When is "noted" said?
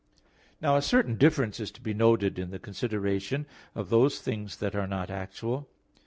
1.93-2.39